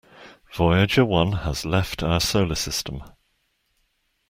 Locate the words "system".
2.55-3.03